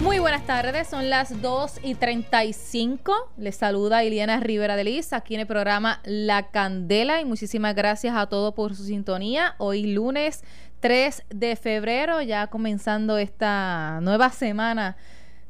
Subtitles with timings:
[0.00, 3.32] Muy buenas tardes, son las 2 y 35.
[3.36, 8.16] Les saluda Iliana Rivera de Liz aquí en el programa La Candela y muchísimas gracias
[8.16, 9.56] a todos por su sintonía.
[9.58, 10.44] Hoy lunes
[10.78, 14.96] 3 de febrero, ya comenzando esta nueva semana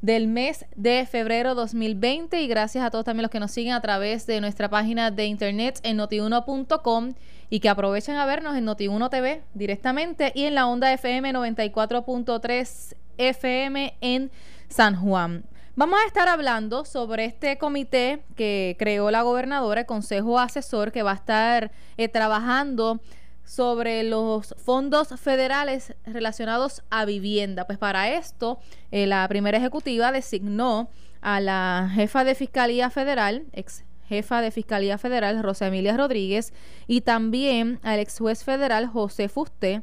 [0.00, 3.82] del mes de febrero 2020 y gracias a todos también los que nos siguen a
[3.82, 7.12] través de nuestra página de internet en notiuno.com
[7.50, 12.94] y que aprovechen a vernos en Noti1 TV directamente y en la onda FM 94.3
[13.18, 14.30] FM en
[14.68, 15.44] San Juan.
[15.76, 21.04] Vamos a estar hablando sobre este comité que creó la gobernadora, el Consejo Asesor, que
[21.04, 23.00] va a estar eh, trabajando
[23.44, 27.66] sobre los fondos federales relacionados a vivienda.
[27.66, 28.58] Pues para esto,
[28.90, 34.98] eh, la primera ejecutiva designó a la jefa de Fiscalía Federal, ex jefa de Fiscalía
[34.98, 36.52] Federal, Rosa Emilia Rodríguez,
[36.86, 39.82] y también al ex juez federal, José Fuste,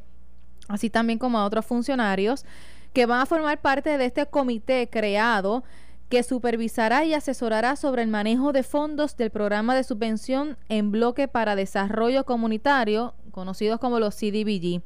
[0.68, 2.44] así también como a otros funcionarios
[2.92, 5.64] que van a formar parte de este comité creado
[6.08, 11.28] que supervisará y asesorará sobre el manejo de fondos del programa de subvención en bloque
[11.28, 14.82] para desarrollo comunitario, conocidos como los CDBG.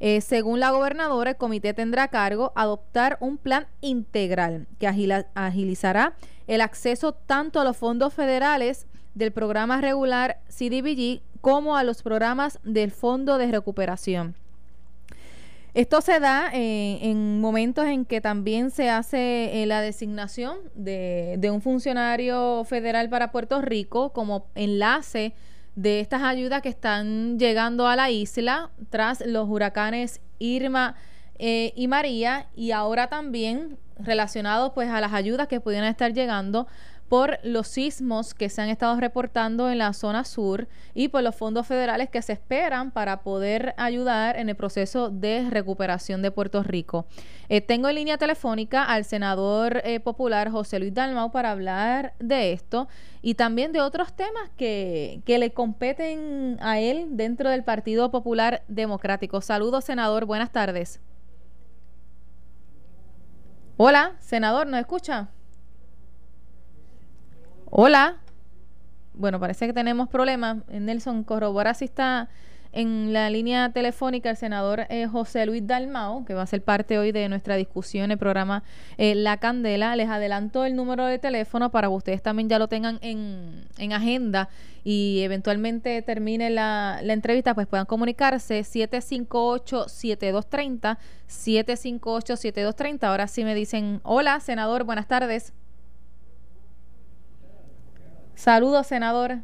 [0.00, 6.14] Eh, según la gobernadora, el comité tendrá a cargo adoptar un plan integral que agilizará
[6.46, 12.58] el acceso tanto a los fondos federales del programa regular CDBG como a los programas
[12.64, 14.34] del Fondo de Recuperación.
[15.76, 21.38] Esto se da eh, en momentos en que también se hace eh, la designación de,
[21.52, 25.34] un funcionario federal para Puerto Rico como enlace
[25.76, 30.96] de estas ayudas que están llegando a la isla tras los huracanes Irma
[31.38, 36.66] eh, y María y ahora también relacionados pues a las ayudas que pudieran estar llegando
[37.08, 41.36] por los sismos que se han estado reportando en la zona sur y por los
[41.36, 46.62] fondos federales que se esperan para poder ayudar en el proceso de recuperación de Puerto
[46.62, 47.06] Rico.
[47.48, 52.52] Eh, tengo en línea telefónica al senador eh, popular José Luis Dalmau para hablar de
[52.52, 52.88] esto
[53.22, 58.62] y también de otros temas que, que le competen a él dentro del Partido Popular
[58.68, 59.40] Democrático.
[59.40, 60.24] Saludos, senador.
[60.24, 61.00] Buenas tardes.
[63.76, 65.28] Hola, senador, ¿nos escucha?
[67.70, 68.16] Hola.
[69.14, 70.58] Bueno, parece que tenemos problemas.
[70.68, 72.28] Nelson, corrobora si está
[72.70, 76.96] en la línea telefónica el senador eh, José Luis Dalmao, que va a ser parte
[76.98, 78.62] hoy de nuestra discusión en el programa
[78.98, 79.96] eh, La Candela.
[79.96, 83.92] Les adelanto el número de teléfono para que ustedes también ya lo tengan en, en
[83.92, 84.48] agenda
[84.84, 90.98] y eventualmente termine la, la entrevista, pues puedan comunicarse 758-7230,
[91.28, 93.04] 758-7230.
[93.04, 95.52] Ahora sí me dicen, hola, senador, buenas tardes.
[98.36, 99.38] Saludos, senador.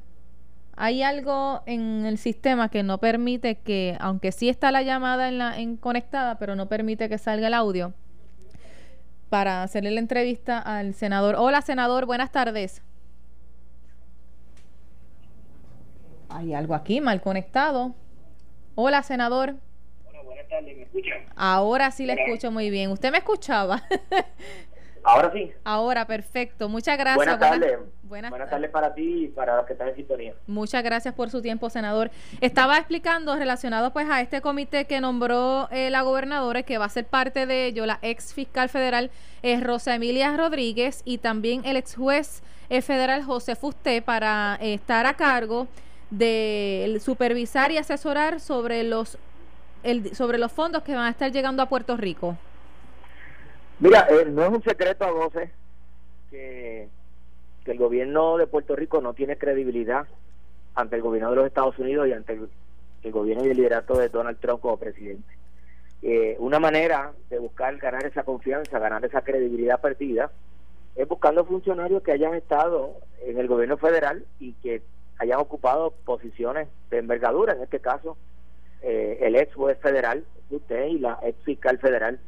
[0.76, 5.38] Hay algo en el sistema que no permite que, aunque sí está la llamada en,
[5.38, 7.94] la, en conectada, pero no permite que salga el audio
[9.30, 11.36] para hacerle la entrevista al senador.
[11.38, 12.82] Hola, senador, buenas tardes.
[16.28, 17.94] Hay algo aquí mal conectado.
[18.74, 19.56] Hola, senador.
[20.06, 21.12] Hola, buenas tardes, ¿me escucha?
[21.34, 22.90] Ahora sí le escucho muy bien.
[22.90, 23.82] ¿Usted me escuchaba?
[25.04, 25.52] Ahora sí.
[25.64, 26.68] Ahora, perfecto.
[26.68, 27.16] Muchas gracias.
[27.16, 27.78] Buenas tardes.
[28.02, 30.34] Buenas, tardes para ti y para los que están en sintonía.
[30.46, 32.10] Muchas gracias por su tiempo, senador.
[32.42, 36.90] Estaba explicando relacionado pues a este comité que nombró eh, la gobernadora, que va a
[36.90, 39.10] ser parte de ello, la ex fiscal federal
[39.42, 44.74] es Rosa Emilia Rodríguez y también el ex juez eh, federal José Fusté para eh,
[44.74, 45.66] estar a cargo
[46.10, 49.16] de supervisar y asesorar sobre los
[49.82, 52.36] el, sobre los fondos que van a estar llegando a Puerto Rico.
[53.82, 55.50] Mira, eh, no es un secreto a voces
[56.30, 56.88] que,
[57.64, 60.06] el gobierno de Puerto Rico no tiene credibilidad
[60.76, 62.38] ante el gobierno de los Estados Unidos y ante
[63.02, 65.36] el, gobierno y el liderato de Donald Trump como presidente.
[66.00, 70.30] Eh, una manera de buscar ganar esa confianza, ganar esa credibilidad perdida,
[70.94, 72.94] es buscando funcionarios que hayan estado
[73.26, 74.82] en el gobierno federal y que
[75.18, 78.16] hayan ocupado posiciones de envergadura, en este caso
[78.82, 82.20] eh, el ex juez federal, usted y la ex fiscal federal,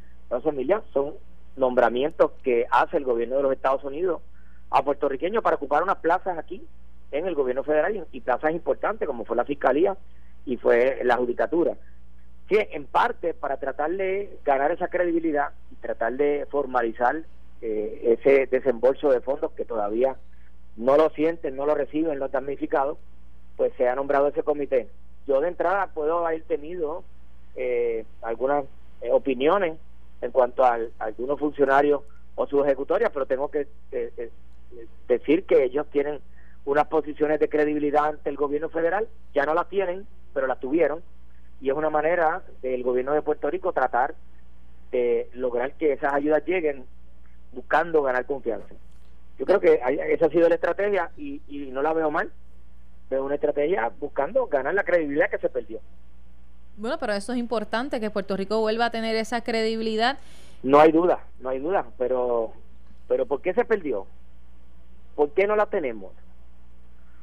[0.43, 1.13] familias son
[1.55, 4.21] nombramientos que hace el gobierno de los Estados Unidos
[4.69, 6.65] a puertorriqueños para ocupar unas plazas aquí
[7.11, 9.95] en el gobierno federal y, plazas importantes como fue la fiscalía
[10.45, 11.75] y fue la judicatura.
[12.49, 17.23] Sí, en parte para tratar de ganar esa credibilidad y tratar de formalizar
[17.61, 20.15] eh, ese desembolso de fondos que todavía
[20.75, 22.97] no lo sienten, no lo reciben los damnificados,
[23.55, 24.89] pues se ha nombrado ese comité.
[25.25, 27.03] Yo de entrada puedo haber tenido
[27.55, 28.65] eh, algunas
[29.01, 29.77] eh, opiniones
[30.25, 32.01] en cuanto a, algunos funcionarios
[32.35, 34.31] o sus ejecutorias, pero tengo que eh, eh,
[35.07, 36.19] decir que ellos tienen
[36.65, 41.01] unas posiciones de credibilidad ante el gobierno federal, ya no las tienen, pero las tuvieron,
[41.61, 44.15] y es una manera del gobierno de Puerto Rico tratar
[44.91, 46.85] de lograr que esas ayudas lleguen
[47.53, 48.73] buscando ganar confianza.
[49.37, 49.79] Yo creo que
[50.09, 52.31] esa ha sido la estrategia y, y no la veo mal.
[53.09, 55.79] Veo una estrategia buscando ganar la credibilidad que se perdió.
[56.77, 60.17] Bueno, pero eso es importante, que Puerto Rico vuelva a tener esa credibilidad.
[60.63, 62.51] No hay duda, no hay duda, pero,
[63.07, 64.07] pero ¿por qué se perdió?
[65.15, 66.11] ¿Por qué no la tenemos?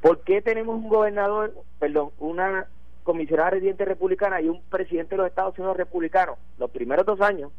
[0.01, 2.67] ¿Por qué tenemos un gobernador, perdón, una
[3.03, 7.51] comisionada residente republicana y un presidente de los Estados Unidos republicano los primeros dos años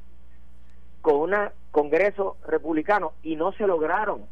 [1.02, 1.34] con un
[1.70, 4.22] congreso republicano y no se lograron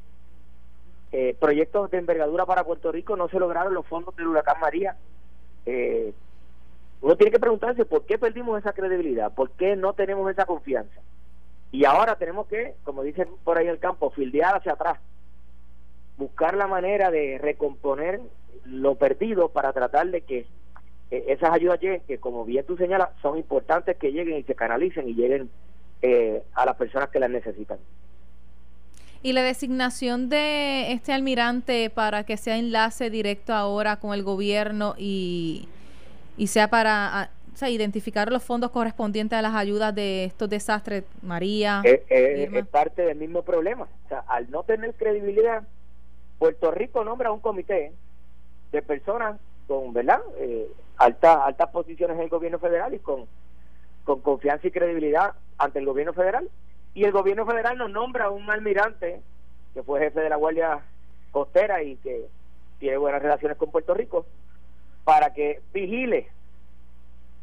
[1.13, 4.97] eh, proyectos de envergadura para Puerto Rico, no se lograron los fondos del huracán María.
[5.67, 6.15] Eh,
[7.03, 11.01] uno tiene que preguntarse por qué perdimos esa credibilidad, por qué no tenemos esa confianza.
[11.73, 15.01] Y ahora tenemos que, como dicen por ahí en el campo, fildear hacia atrás,
[16.17, 18.21] buscar la manera de recomponer
[18.67, 20.47] lo perdido para tratar de que
[21.11, 24.55] eh, esas ayudas lleguen, que como bien tú señalas, son importantes que lleguen y se
[24.55, 25.51] canalicen y lleguen
[26.03, 27.79] eh, a las personas que las necesitan.
[29.25, 34.95] Y la designación de este almirante para que sea enlace directo ahora con el gobierno
[34.99, 35.69] y
[36.37, 37.31] y sea para
[37.69, 41.83] identificar los fondos correspondientes a las ayudas de estos desastres, María.
[41.85, 43.87] es parte del mismo problema.
[44.05, 45.63] O sea, al no tener credibilidad,
[46.39, 47.93] Puerto Rico nombra un comité
[48.73, 49.39] de personas
[49.69, 50.21] con, ¿verdad?
[50.39, 53.27] Eh, altas altas posiciones en el gobierno federal y con,
[54.05, 56.49] con confianza y credibilidad ante el gobierno federal.
[56.95, 59.21] Y el gobierno federal nos nombra un almirante
[59.73, 60.81] que fue jefe de la Guardia
[61.31, 62.27] Costera y que
[62.79, 64.27] tiene buenas relaciones con Puerto Rico
[65.05, 66.29] para que vigile.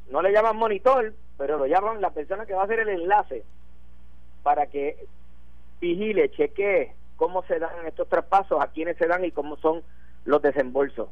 [0.09, 3.43] No le llaman monitor, pero lo llaman la persona que va a hacer el enlace
[4.43, 5.05] para que
[5.79, 9.83] vigile, chequee cómo se dan estos traspasos, a quiénes se dan y cómo son
[10.25, 11.09] los desembolsos.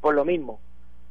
[0.00, 0.58] Por lo mismo,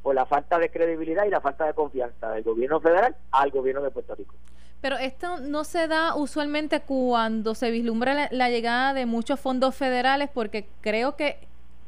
[0.02, 3.82] por la falta de credibilidad y la falta de confianza del gobierno federal al gobierno
[3.82, 4.34] de Puerto Rico.
[4.80, 10.30] Pero esto no se da usualmente cuando se vislumbra la llegada de muchos fondos federales,
[10.32, 11.38] porque creo que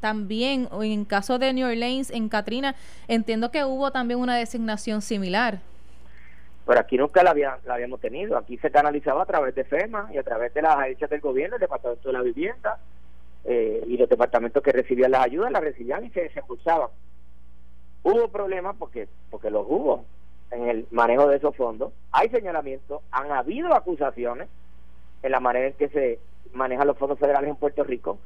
[0.03, 2.75] también, en caso de New Orleans, en Katrina,
[3.07, 5.59] entiendo que hubo también una designación similar.
[6.67, 8.37] Pero aquí nunca la, había, la habíamos tenido.
[8.37, 11.55] Aquí se canalizaba a través de FEMA y a través de las agencias del gobierno,
[11.55, 12.79] el Departamento de la Vivienda
[13.45, 16.89] eh, y los departamentos que recibían las ayudas, las recibían y se desembolsaban.
[18.03, 20.03] Hubo problemas porque, porque los hubo
[20.51, 21.93] en el manejo de esos fondos.
[22.11, 24.49] Hay señalamientos, han habido acusaciones
[25.21, 26.19] en la manera en que se
[26.51, 28.19] manejan los fondos federales en Puerto Rico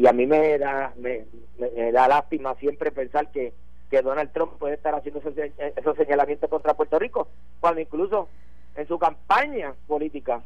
[0.00, 1.24] y, a mí me da me,
[1.92, 3.52] da lástima siempre pensar que,
[3.90, 7.28] que Donald Trump puede estar haciendo esos, señalamientos contra Puerto Rico
[7.60, 8.28] cuando incluso
[8.76, 10.42] en su campaña política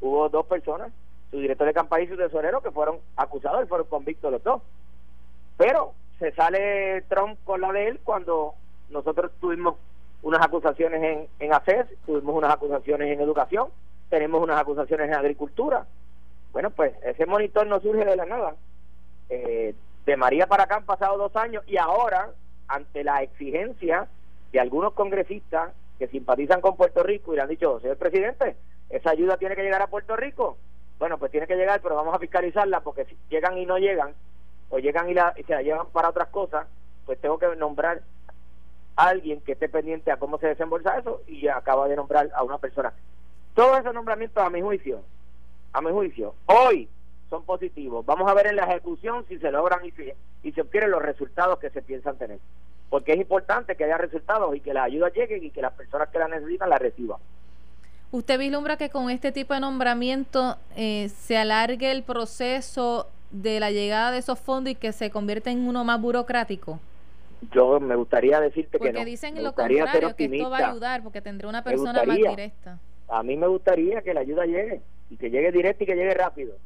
[0.00, 0.92] hubo dos personas
[1.30, 4.62] su director de campaña y su tesorero que fueron acusados y fueron convictos los dos
[5.56, 8.54] pero se sale Trump con la de él cuando
[8.90, 9.76] nosotros tuvimos
[10.22, 13.68] unas acusaciones en, en ACES, tuvimos unas acusaciones en educación,
[14.08, 15.84] tenemos unas acusaciones en agricultura,
[16.52, 18.54] bueno, pues ese monitor no surge de la nada.
[19.34, 19.74] Eh,
[20.04, 22.32] de María para acá han pasado dos años y ahora,
[22.68, 24.06] ante la exigencia
[24.52, 28.56] de algunos congresistas que simpatizan con Puerto Rico y le han dicho, señor presidente,
[28.90, 30.58] esa ayuda tiene que llegar a Puerto Rico.
[30.98, 34.12] Bueno, pues tiene que llegar, pero vamos a fiscalizarla porque si llegan y no llegan,
[34.68, 36.66] o llegan y, la, y se la llevan para otras cosas,
[37.06, 38.02] pues tengo que nombrar
[38.96, 42.42] a alguien que esté pendiente a cómo se desembolsa eso y acaba de nombrar a
[42.42, 42.92] una persona.
[43.54, 45.00] Todos esos nombramientos, a mi juicio,
[45.72, 46.86] a mi juicio, hoy
[47.32, 48.04] son positivos.
[48.04, 49.92] Vamos a ver en la ejecución si se logran y,
[50.46, 52.38] y se obtienen los resultados que se piensan tener.
[52.90, 56.10] Porque es importante que haya resultados y que las ayudas lleguen y que las personas
[56.10, 57.16] que las necesitan las reciban.
[58.10, 63.70] ¿Usted vislumbra que con este tipo de nombramiento eh, se alargue el proceso de la
[63.70, 66.80] llegada de esos fondos y que se convierta en uno más burocrático?
[67.50, 68.98] Yo me gustaría decirte que no.
[68.98, 72.78] Porque dicen lo contrario, que esto va a ayudar porque tendrá una persona más directa.
[73.08, 76.12] A mí me gustaría que la ayuda llegue y que llegue directo y que llegue
[76.12, 76.56] rápido.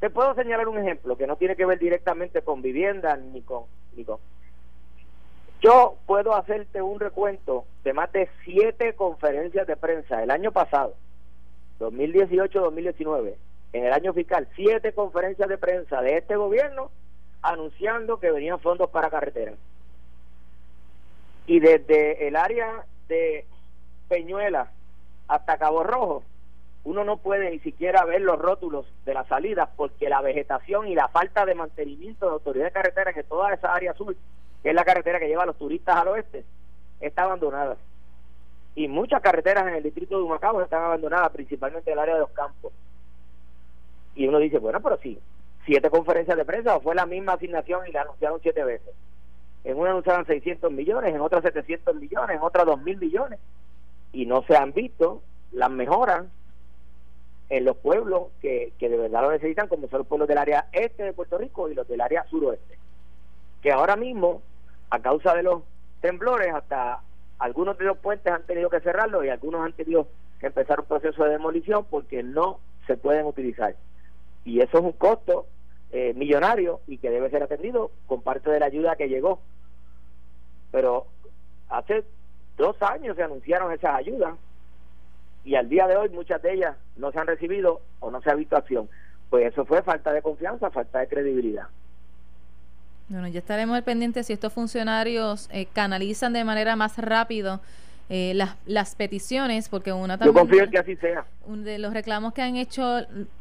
[0.00, 3.64] Te puedo señalar un ejemplo que no tiene que ver directamente con vivienda ni con.
[5.60, 10.94] Yo puedo hacerte un recuento de más de siete conferencias de prensa el año pasado,
[11.80, 13.34] 2018-2019,
[13.72, 16.92] en el año fiscal, siete conferencias de prensa de este gobierno
[17.42, 19.56] anunciando que venían fondos para carreteras.
[21.46, 23.44] Y desde el área de
[24.08, 24.70] Peñuela
[25.26, 26.22] hasta Cabo Rojo,
[26.84, 30.94] uno no puede ni siquiera ver los rótulos de las salidas porque la vegetación y
[30.94, 34.16] la falta de mantenimiento de autoridad de carretera en toda esa área azul,
[34.62, 36.44] que es la carretera que lleva a los turistas al oeste,
[37.00, 37.76] está abandonada.
[38.74, 42.30] Y muchas carreteras en el distrito de Humacao están abandonadas, principalmente el área de los
[42.30, 42.72] campos.
[44.14, 45.18] Y uno dice, bueno, pero sí,
[45.66, 48.94] siete conferencias de prensa o fue la misma asignación y la anunciaron siete veces.
[49.64, 53.38] En una anunciaron 600 millones, en otra 700 millones, en otra 2 mil millones.
[54.12, 56.24] Y no se han visto las mejoras
[57.50, 60.68] en los pueblos que, que de verdad lo necesitan, como son los pueblos del área
[60.72, 62.78] este de Puerto Rico y los del área suroeste.
[63.62, 64.42] Que ahora mismo,
[64.90, 65.62] a causa de los
[66.00, 67.00] temblores, hasta
[67.38, 70.08] algunos de los puentes han tenido que cerrarlos y algunos han tenido
[70.40, 73.74] que empezar un proceso de demolición porque no se pueden utilizar.
[74.44, 75.46] Y eso es un costo
[75.90, 79.40] eh, millonario y que debe ser atendido con parte de la ayuda que llegó.
[80.70, 81.06] Pero
[81.68, 82.04] hace
[82.56, 84.34] dos años se anunciaron esas ayudas
[85.44, 88.30] y al día de hoy muchas de ellas no se han recibido o no se
[88.30, 88.88] ha visto acción.
[89.30, 91.66] Pues eso fue falta de confianza, falta de credibilidad.
[93.08, 97.60] Bueno, ya estaremos al pendiente si estos funcionarios eh, canalizan de manera más rápido
[98.10, 100.34] eh, las, las peticiones, porque una también...
[100.34, 101.26] Yo confío en que así sea.
[101.46, 103.00] Uno de los reclamos que han hecho,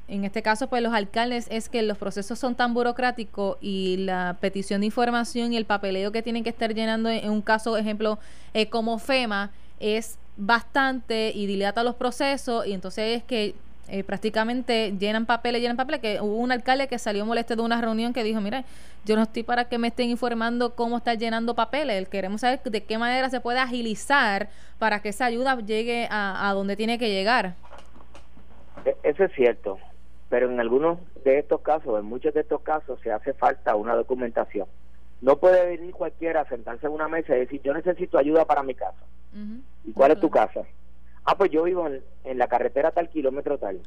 [0.09, 4.35] en este caso, pues los alcaldes, es que los procesos son tan burocráticos y la
[4.41, 8.19] petición de información y el papeleo que tienen que estar llenando en un caso, ejemplo,
[8.53, 13.55] eh, como FEMA, es bastante y dilata los procesos y entonces es que
[13.89, 17.79] eh, prácticamente llenan papeles, llenan papeles, que hubo un alcalde que salió molesto de una
[17.81, 18.65] reunión que dijo, mira,
[19.05, 22.83] yo no estoy para que me estén informando cómo está llenando papeles, queremos saber de
[22.83, 27.09] qué manera se puede agilizar para que esa ayuda llegue a, a donde tiene que
[27.09, 27.55] llegar.
[28.85, 29.79] E, eso es cierto,
[30.27, 33.95] pero en algunos de estos casos, en muchos de estos casos, se hace falta una
[33.95, 34.67] documentación.
[35.21, 38.63] No puede venir cualquiera a sentarse en una mesa y decir, yo necesito ayuda para
[38.63, 39.03] mi casa.
[39.83, 40.61] ¿Y cuál es tu casa?
[41.25, 43.81] Ah, pues yo vivo en, la carretera tal kilómetro tal.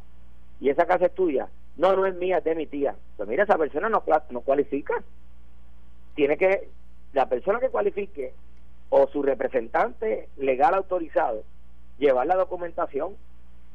[0.61, 1.49] ¿Y esa casa es tuya?
[1.77, 2.95] No, no es mía, es de mi tía.
[3.17, 5.03] Pues mira, esa persona no, no cualifica.
[6.15, 6.69] Tiene que,
[7.13, 8.35] la persona que cualifique
[8.91, 11.45] o su representante legal autorizado,
[11.99, 13.15] llevar la documentación.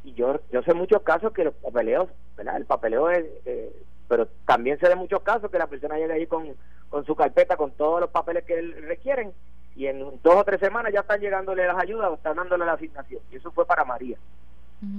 [0.03, 2.57] Y yo, yo sé muchos casos que los papeleos, ¿verdad?
[2.57, 3.75] El papeleo es, eh,
[4.07, 6.55] pero también sé de muchos casos que la persona llega ahí con,
[6.89, 9.33] con su carpeta, con todos los papeles que requieren
[9.75, 12.73] y en dos o tres semanas ya están llegándole las ayudas o están dándole la
[12.73, 13.21] asignación.
[13.31, 14.17] Y eso fue para María.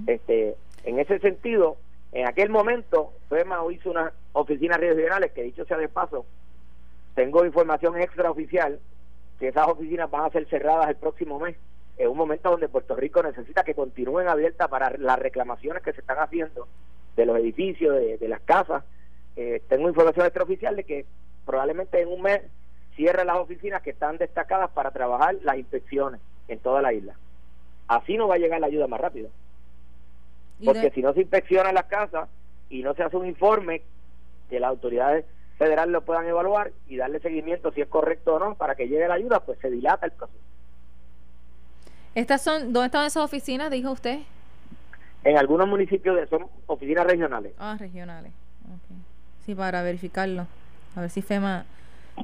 [0.07, 1.77] este En ese sentido,
[2.13, 6.27] en aquel momento, FEMA hizo unas oficinas regionales que, dicho sea de paso,
[7.15, 8.79] tengo información extraoficial
[9.39, 11.57] que esas oficinas van a ser cerradas el próximo mes,
[11.99, 16.01] en un momento donde Puerto Rico necesita que continúen abiertas para las reclamaciones que se
[16.01, 16.69] están haciendo
[17.17, 18.85] de los edificios, de, las casas.
[19.37, 21.07] Eh, tengo información extraoficial de que
[21.45, 22.41] probablemente en un mes
[22.97, 27.15] cierra las oficinas que están destacadas para trabajar las inspecciones en toda la isla.
[27.87, 29.29] Así no va a llegar la ayuda más rápido.
[30.65, 32.31] Porque si no se inspecciona las casas
[32.71, 33.83] y no se hace un informe
[34.49, 35.27] que las autoridades
[35.59, 39.07] federales lo puedan evaluar y darle seguimiento si es correcto o no para que llegue
[39.07, 40.41] la ayuda, pues se dilata el proceso.
[42.15, 44.21] Estas son, ¿Dónde están esas oficinas, dijo usted?
[45.25, 47.53] En algunos municipios de, son oficinas regionales.
[47.59, 48.33] Ah, regionales.
[49.47, 50.49] Sí, para verificarlo.
[50.97, 51.65] A ver si FEMA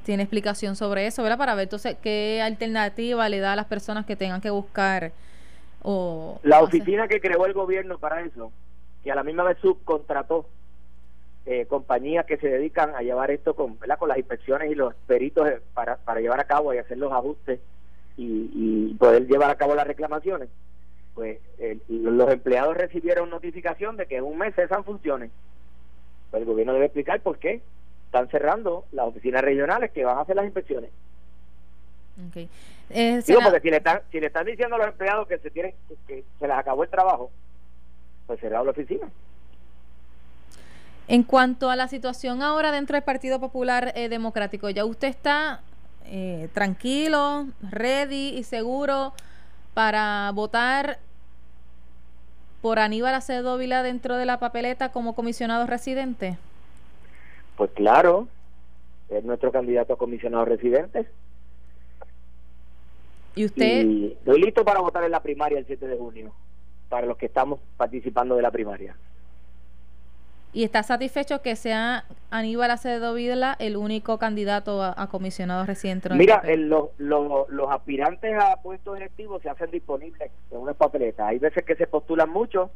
[0.05, 1.39] tiene explicación sobre eso, ¿verdad?
[1.39, 5.13] Para ver entonces qué alternativa le da a las personas que tengan que buscar
[5.83, 6.41] o...
[6.43, 8.51] La oficina que creó el gobierno para eso,
[9.05, 10.49] que a la misma vez subcontrató
[11.47, 13.99] eh, compañías que se dedican a llevar esto con, ¿verdad?
[13.99, 17.13] con las inspecciones y los peritos eh, para, para llevar a cabo y hacer los
[17.13, 17.61] ajustes
[18.17, 20.49] y, poder llevar a cabo las reclamaciones,
[21.15, 21.39] pues
[21.89, 25.31] los empleados recibieron notificación de que en un mes cesan funciones.
[26.33, 27.61] Pues el gobierno debe explicar por qué
[28.07, 30.91] están cerrando las oficinas regionales que van a hacer las inspecciones.
[32.29, 32.49] Okay.
[32.91, 35.51] Eh, Digo, porque si le, están, si le están diciendo a los empleados que se
[35.51, 35.75] tienen
[36.07, 37.31] que se les acabó el trabajo,
[38.27, 39.09] pues cerrado la oficina.
[41.07, 45.61] En cuanto a la situación ahora dentro del Partido Popular eh, Democrático, ¿ya usted está
[46.07, 49.13] eh, tranquilo, ready y seguro
[49.75, 50.99] para votar
[52.63, 56.39] por Aníbal Acevedo Vila dentro de la papeleta como comisionado residente?
[57.57, 58.29] Pues claro,
[59.11, 61.07] es nuestro candidato a comisionado residente.
[63.35, 63.87] ¿Y usted?
[64.13, 66.33] estoy listo para votar en la primaria el 7 de junio,
[66.89, 68.97] para los que estamos participando de la primaria.
[70.53, 76.11] ¿Y está satisfecho que sea Aníbal Acevedo Vidla el único candidato a, comisionado residente?
[76.11, 81.27] Mira, los aspirantes a puestos electivos se hacen disponibles en una papeleta.
[81.27, 82.71] Hay veces que se postulan mucho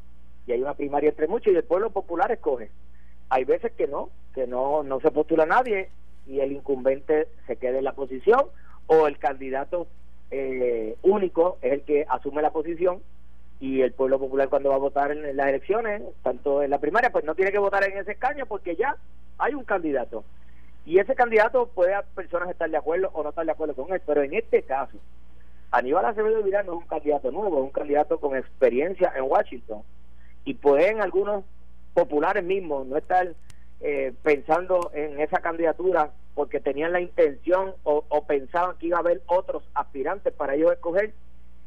[0.46, 2.70] y hay una primaria entre muchos y el pueblo popular escoge
[3.28, 5.90] hay veces que no, que no, no se postula nadie
[6.26, 8.46] y el incumbente se queda en la posición
[8.86, 9.86] o el candidato
[10.30, 13.00] eh, único es el que asume la posición
[13.60, 17.10] y el pueblo popular cuando va a votar en las elecciones, tanto en la primaria,
[17.10, 18.96] pues no tiene que votar en ese escaño porque ya
[19.38, 20.24] hay un candidato.
[20.84, 23.92] Y ese candidato puede a personas estar de acuerdo o no estar de acuerdo con
[23.92, 24.98] él, pero en este caso,
[25.70, 29.82] Aníbal Acevedo Vidal no es un candidato nuevo, es un candidato con experiencia en Washington.
[30.44, 31.44] Y pueden algunos
[31.92, 33.34] populares mismos no estar
[33.80, 39.22] eh, pensando en esa candidatura porque tenían la intención o, pensaban que iba a haber
[39.26, 41.14] otros aspirantes para ellos escoger,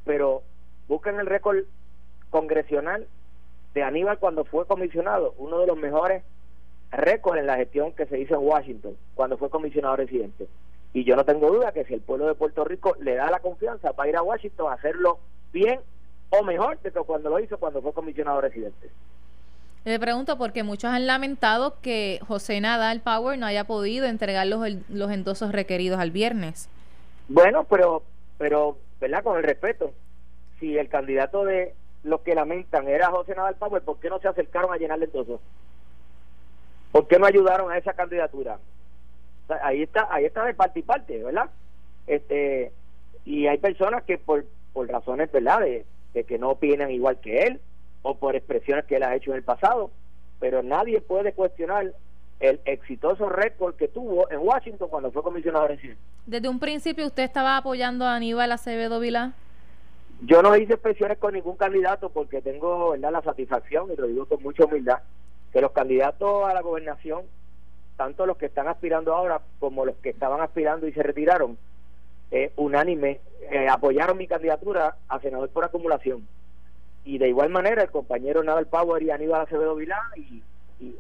[0.06, 0.44] pero
[0.88, 1.66] busquen el récord
[2.30, 3.08] congresional
[3.74, 6.24] de Aníbal cuando fue comisionado, uno de los mejores
[6.92, 10.48] récords en la gestión que se hizo en Washington cuando fue comisionado residente.
[10.94, 13.40] Y yo no tengo duda que si el pueblo de Puerto Rico le da la
[13.40, 15.20] confianza para ir a Washington a hacerlo
[15.54, 15.80] bien
[16.32, 18.90] o mejor de que cuando lo hizo cuando fue comisionado residente.
[19.86, 24.68] Le pregunto porque muchos han lamentado que José Nadal Power no haya podido entregar los,
[24.90, 26.70] los endosos requeridos al viernes.
[27.30, 28.04] Bueno, pero,
[28.38, 29.24] pero, ¿verdad?
[29.24, 29.94] Con el respeto,
[30.60, 34.28] si el candidato de los que lamentan era José Nadal Power, ¿por qué no se
[34.28, 35.42] acercaron a llenarle endosos?
[36.92, 38.60] ¿Por qué no ayudaron a esa candidatura?
[39.64, 41.50] ahí está, ahí está de parte y parte, ¿verdad?
[42.08, 42.72] Este,
[43.26, 45.62] y hay personas que por, por razones, ¿verdad?
[45.62, 47.62] De, de que no opinan igual que él
[48.02, 49.92] o por expresiones que él ha hecho en el pasado,
[50.40, 51.94] pero nadie puede cuestionar
[52.40, 56.02] el exitoso récord que tuvo en Washington cuando fue comisionado residente.
[56.26, 59.34] Desde un principio usted estaba apoyando a Aníbal Acevedo Vilá.
[60.22, 63.12] Yo no hice expresiones con ningún candidato porque tengo ¿verdad?
[63.12, 65.00] la satisfacción, y lo digo con mucha humildad,
[65.54, 67.24] que los candidatos a la gobernación,
[67.96, 71.58] tanto los que están aspirando ahora como los que estaban aspirando y se retiraron,
[72.32, 76.28] eh, unánime eh, apoyaron mi candidatura a senador por acumulación.
[77.06, 80.44] Y de igual manera el compañero Nadal Power y Aníbal Acevedo Vilá y,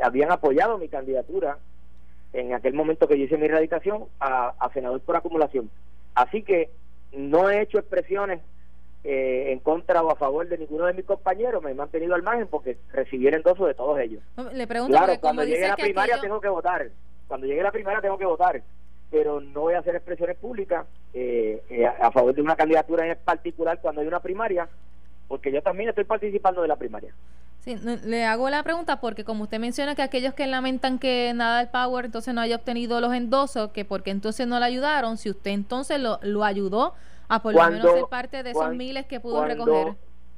[0.01, 1.57] habían apoyado mi candidatura
[2.33, 5.69] en aquel momento que yo hice mi erradicación a, a senador por acumulación.
[6.15, 6.69] Así que
[7.13, 8.41] no he hecho expresiones
[9.03, 12.23] eh, en contra o a favor de ninguno de mis compañeros, me he mantenido al
[12.23, 14.21] margen porque recibí el endoso de todos ellos.
[14.53, 16.89] Le pregunto claro, cuando llegue la primaria tengo que votar.
[17.27, 18.61] Cuando llegue la primaria tengo que votar,
[19.09, 23.17] pero no voy a hacer expresiones públicas eh, eh, a favor de una candidatura en
[23.23, 24.67] particular cuando hay una primaria,
[25.27, 27.13] porque yo también estoy participando de la primaria.
[27.61, 27.75] Sí,
[28.05, 31.67] le hago la pregunta porque como usted menciona que aquellos que lamentan que nada del
[31.67, 35.51] Power entonces no haya obtenido los endosos, que porque entonces no le ayudaron, si usted
[35.51, 36.95] entonces lo, lo ayudó
[37.29, 39.93] a por lo menos ser parte de esos miles que pudo recoger.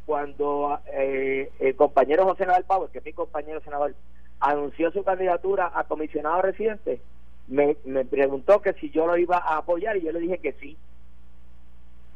[0.06, 3.96] Cuando eh, el compañero José Nadal Power, que es mi compañero senador,
[4.40, 7.02] anunció su candidatura a comisionado residente,
[7.48, 10.54] me, me preguntó que si yo lo iba a apoyar y yo le dije que
[10.54, 10.78] sí.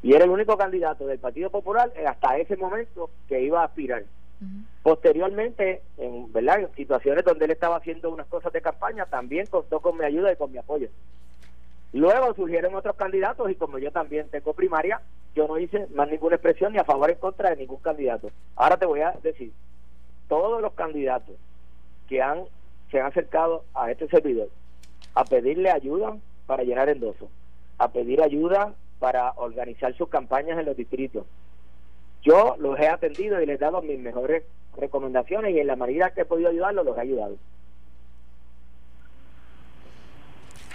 [0.04, 4.04] Y era el único candidato del Partido Popular hasta ese momento que iba a aspirar.
[4.84, 6.60] Posteriormente, en, ¿verdad?
[6.60, 10.32] en situaciones donde él estaba haciendo unas cosas de campaña, también contó con mi ayuda
[10.32, 10.90] y con mi apoyo.
[11.96, 15.00] Luego surgieron otros candidatos y como yo también tengo primaria,
[15.34, 18.32] yo no hice más ninguna expresión ni a favor ni en contra de ningún candidato.
[18.58, 19.54] Ahora te voy a decir,
[20.28, 21.38] todos los candidatos
[22.10, 22.44] que han
[22.92, 24.50] se han acercado a este servidor
[25.14, 27.30] a pedirle ayuda para llenar endosos,
[27.78, 31.26] a pedir ayuda para organizar sus campañas en los distritos.
[32.24, 34.44] Yo los he atendido y les he dado mis mejores
[34.76, 37.38] recomendaciones y en la medida que he podido ayudarlos, los he ayudado.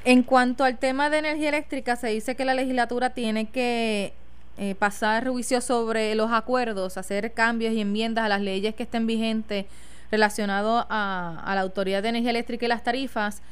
[0.05, 4.15] En cuanto al tema de energía eléctrica, se dice que la legislatura tiene que
[4.57, 9.07] eh, pasar juicio sobre los acuerdos, hacer cambios y enmiendas a las leyes que estén
[9.07, 9.67] vigentes
[10.11, 13.43] relacionados a, la Autoridad de Energía Eléctrica y las tarifas.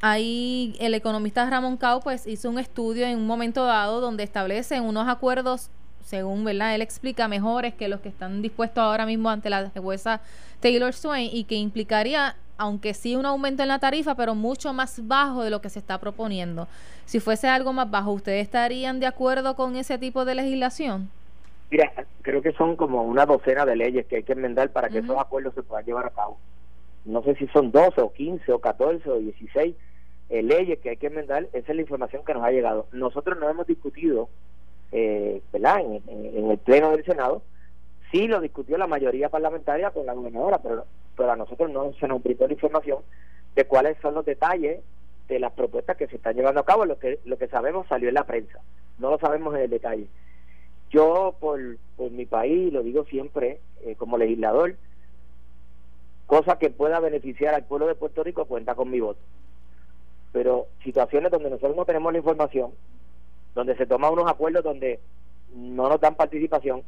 [0.00, 4.80] Ahí el economista Ramón Cao pues hizo un estudio en un momento dado donde establece
[4.80, 5.70] unos acuerdos
[6.08, 10.22] según verdad él explica mejores que los que están dispuestos ahora mismo ante la jueza
[10.60, 15.06] Taylor Swain y que implicaría aunque sí un aumento en la tarifa pero mucho más
[15.06, 16.66] bajo de lo que se está proponiendo.
[17.04, 21.10] Si fuese algo más bajo ustedes estarían de acuerdo con ese tipo de legislación
[21.70, 21.92] Mira,
[22.22, 25.18] creo que son como una docena de leyes que hay que enmendar para que esos
[25.18, 26.38] acuerdos se puedan llevar a cabo.
[27.04, 29.76] No sé si son 12 o 15 o 14 o 16,
[30.30, 32.86] eh, leyes que hay que enmendar, esa es la información que nos ha llegado.
[32.92, 34.30] Nosotros no hemos discutido,
[34.92, 37.42] eh, ¿verdad?, en, el Pleno del Senado,
[38.10, 42.08] sí lo discutió la mayoría parlamentaria con la gobernadora, pero, pero a nosotros no se
[42.08, 42.98] nos brindó la información
[43.54, 44.80] de cuáles son los detalles
[45.28, 46.84] de las propuestas que se están llevando a cabo.
[46.86, 48.60] Lo que, lo que sabemos salió en la prensa,
[48.98, 50.06] no lo sabemos en el detalle.
[50.90, 51.60] Yo, por,
[51.96, 54.76] por mi país, lo digo siempre eh, como legislador,
[56.26, 59.20] cosa que pueda beneficiar al pueblo de Puerto Rico cuenta con mi voto
[60.32, 62.72] pero situaciones donde nosotros no tenemos la información,
[63.58, 65.00] donde se toman unos acuerdos donde
[65.52, 66.84] no nos dan participación,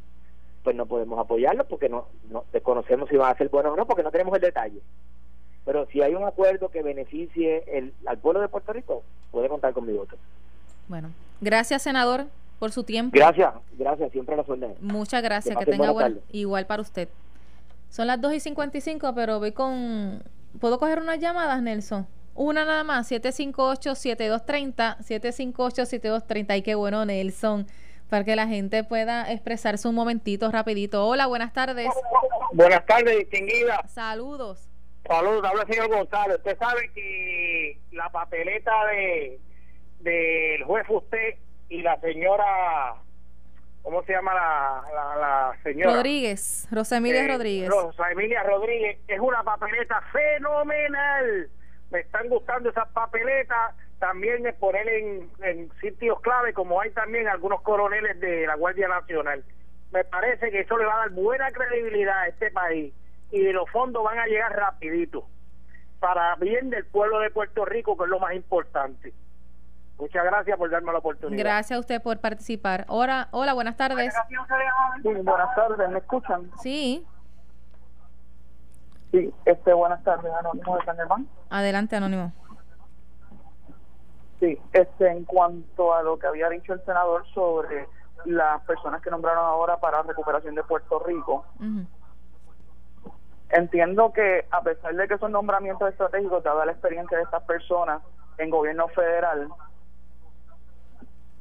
[0.63, 3.85] pues no podemos apoyarlos porque no, no desconocemos si van a ser buenos o no,
[3.85, 4.81] porque no tenemos el detalle.
[5.65, 9.73] Pero si hay un acuerdo que beneficie el, al pueblo de Puerto Rico, puede contar
[9.73, 10.15] con mi voto.
[10.87, 11.09] Bueno,
[11.41, 13.17] gracias senador por su tiempo.
[13.17, 14.73] Gracias, gracias, siempre la suerte.
[14.79, 17.09] Muchas gracias, que, tenga buen, igual para usted.
[17.89, 20.23] Son las 2 y 55, pero voy con...
[20.61, 22.07] ¿Puedo coger unas llamadas, Nelson?
[22.43, 26.57] Una nada más, 758-7230, 758-7230.
[26.57, 27.67] Y qué bueno, Nelson,
[28.09, 31.05] para que la gente pueda expresarse un momentito rapidito.
[31.05, 31.87] Hola, buenas tardes.
[32.53, 33.87] Buenas tardes, distinguida.
[33.87, 34.67] Saludos.
[35.07, 36.37] Saludos, habla el señor González.
[36.37, 39.39] Usted sabe que la papeleta de
[39.99, 41.35] del juez usted
[41.69, 42.95] y la señora
[43.83, 44.81] ¿cómo se llama la,
[45.19, 45.97] la, señora?
[45.97, 47.69] Rodríguez, Rosa Emilia eh, Rodríguez.
[47.69, 51.51] Rosa Emilia Rodríguez, es una papeleta fenomenal.
[51.91, 57.27] Me están gustando esas papeletas, también es poner en, en sitios clave, como hay también
[57.27, 59.43] algunos coroneles de la Guardia Nacional.
[59.91, 62.93] Me parece que eso le va a dar buena credibilidad a este país
[63.31, 65.25] y los fondos van a llegar rapidito
[65.99, 69.13] para bien del pueblo de Puerto Rico, que es lo más importante.
[69.97, 71.43] Muchas gracias por darme la oportunidad.
[71.43, 72.85] Gracias a usted por participar.
[72.87, 74.11] Hola, hola buenas tardes.
[75.03, 76.49] buenas tardes, ¿me escuchan?
[76.61, 77.05] Sí.
[79.11, 81.27] Sí, este, buenas tardes, Anónimo de San Germán.
[81.51, 82.31] Adelante, Anónimo.
[84.39, 87.87] Sí, este, en cuanto a lo que había dicho el senador sobre
[88.25, 91.45] las personas que nombraron ahora para recuperación de Puerto Rico,
[93.49, 98.01] entiendo que a pesar de que son nombramientos estratégicos, dada la experiencia de estas personas
[98.37, 99.49] en gobierno federal,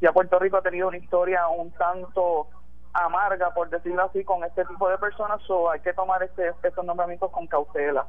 [0.01, 2.49] ya Puerto Rico ha tenido una historia un tanto
[2.93, 6.85] amarga, por decirlo así, con este tipo de personas, o hay que tomar este, estos
[6.85, 8.07] nombramientos con cautela.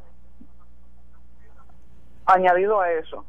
[2.33, 3.25] Añadido a eso,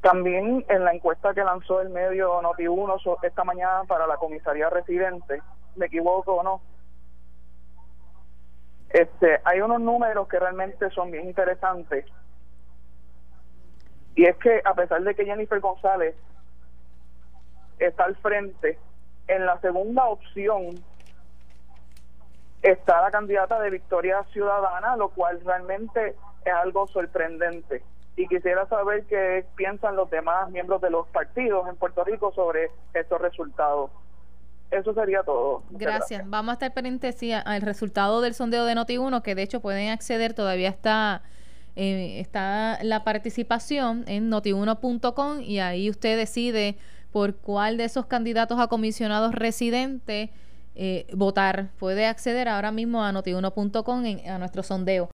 [0.00, 5.40] también en la encuesta que lanzó el medio Noti1 esta mañana para la comisaría residente,
[5.76, 6.60] me equivoco o no,
[8.90, 12.06] este, hay unos números que realmente son bien interesantes.
[14.16, 16.16] Y es que a pesar de que Jennifer González
[17.78, 18.78] está al frente,
[19.28, 20.74] en la segunda opción
[22.62, 27.82] está la candidata de Victoria Ciudadana, lo cual realmente es algo sorprendente.
[28.16, 32.70] Y quisiera saber qué piensan los demás miembros de los partidos en Puerto Rico sobre
[32.92, 33.90] estos resultados.
[34.70, 35.62] Eso sería todo.
[35.70, 36.28] Gracias.
[36.28, 40.34] Vamos a estar pendientes al resultado del sondeo de Noti1, que de hecho pueden acceder,
[40.34, 41.22] todavía está
[41.76, 46.78] eh, está la participación en notiuno.com y ahí usted decide
[47.10, 50.30] por cuál de esos candidatos a comisionados residentes
[50.76, 51.70] eh, votar.
[51.78, 55.10] Puede acceder ahora mismo a notiuno.com a nuestro sondeo.